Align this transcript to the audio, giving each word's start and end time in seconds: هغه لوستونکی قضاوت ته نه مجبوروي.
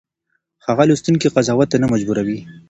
هغه 0.65 0.83
لوستونکی 0.89 1.31
قضاوت 1.35 1.67
ته 1.71 1.77
نه 1.83 1.87
مجبوروي. 1.93 2.39